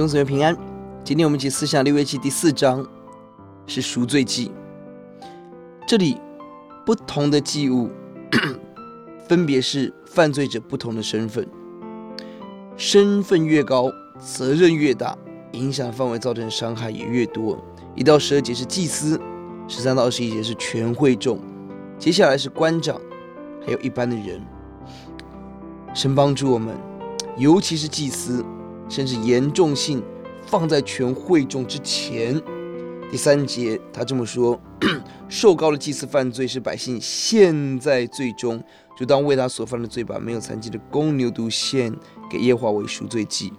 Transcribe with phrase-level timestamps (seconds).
[0.00, 0.56] 兄姊妹平安。
[1.04, 2.86] 今天我们一起思想六月记第四章，
[3.66, 4.50] 是赎罪祭。
[5.86, 6.16] 这里
[6.86, 7.90] 不同的祭物，
[9.28, 11.46] 分别是犯罪者不同的身份，
[12.78, 15.14] 身份越高，责任越大，
[15.52, 17.62] 影响范围造成伤害也越多。
[17.94, 19.20] 一到十二节是祭司，
[19.68, 21.38] 十三到二十一节是全会众，
[21.98, 22.98] 接下来是官长，
[23.66, 24.40] 还有一般的人。
[25.92, 26.74] 神帮助我们，
[27.36, 28.42] 尤其是祭司，
[28.90, 30.02] 甚至严重性
[30.44, 32.38] 放在全会众之前。
[33.10, 34.60] 第三节他这么说：
[35.28, 38.62] 受膏的祭司犯罪，是百姓现在罪中，
[38.96, 41.94] 就当为他所犯的罪，把没有残疾的公牛犊献
[42.28, 43.52] 给耶和华为赎罪祭。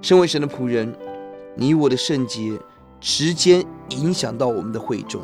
[0.00, 0.94] 身为神的仆人，
[1.56, 2.58] 你我的圣洁
[3.00, 5.20] 直接影响到我们的会众，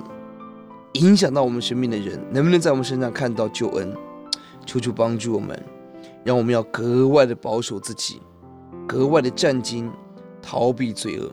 [0.94, 3.94] 影响到我们生命的人，能不能在我们身上看到救恩？
[4.66, 5.60] 求主帮助我们。
[6.25, 8.19] 让我们要格外的保守自己，
[8.86, 9.90] 格外的战兢，
[10.42, 11.32] 逃避罪恶。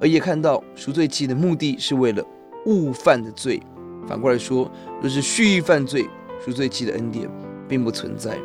[0.00, 2.24] 而也看到赎罪祭的目的是为了
[2.66, 3.62] 误犯的罪。
[4.06, 6.08] 反过来说，若是蓄意犯罪，
[6.44, 7.30] 赎罪祭的恩典
[7.68, 8.38] 并不存在。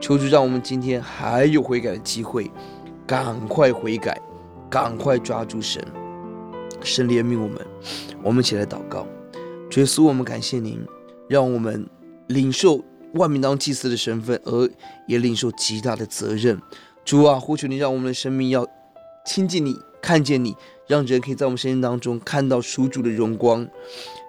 [0.00, 2.50] 求主让我们今天还有悔改的机会，
[3.06, 4.20] 赶快悔改，
[4.68, 5.82] 赶快抓住神，
[6.82, 7.58] 神怜悯我们。
[8.22, 9.06] 我们一起来祷告，
[9.70, 10.84] 主耶稣，我们感谢您，
[11.28, 11.86] 让我们
[12.28, 12.84] 领受。
[13.14, 14.68] 万民当祭司的身份，而
[15.06, 16.60] 也领受极大的责任。
[17.04, 18.66] 主啊，呼求你，让我们的生命要
[19.26, 23.68] 亲近你，看见你，让人可以在我们生命当中看到属主的荣光。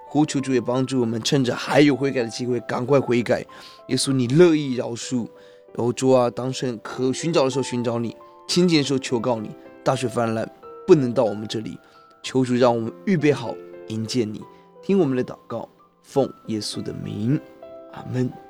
[0.08, 3.44] 呼求主也帮助我们，趁着还有悔改的机会，赶快悔改。
[3.88, 5.26] 耶稣，你乐意饶恕。
[5.74, 8.16] 然后，主啊，当神可寻找的时候寻找你，
[8.46, 9.50] 亲近的时候求告你。
[9.82, 10.48] 大水泛滥，
[10.86, 11.78] 不能到我们这里。
[12.22, 13.54] 求主让我们预备好
[13.88, 14.42] 迎接你。
[14.82, 15.68] 听我们的祷告，
[16.02, 17.38] 奉耶稣的名，
[17.92, 18.45] 阿门。